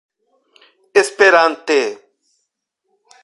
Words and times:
esperante 0.95 1.81